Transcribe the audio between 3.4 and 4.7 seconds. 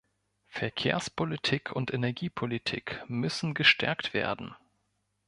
gestärkt werden.